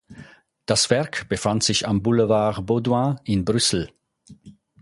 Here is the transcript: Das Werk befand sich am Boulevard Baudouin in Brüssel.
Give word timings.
Das 0.65 0.89
Werk 0.89 1.29
befand 1.29 1.61
sich 1.63 1.87
am 1.87 2.01
Boulevard 2.01 2.65
Baudouin 2.65 3.19
in 3.23 3.45
Brüssel. 3.45 3.91